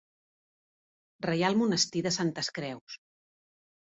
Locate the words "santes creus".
2.19-3.01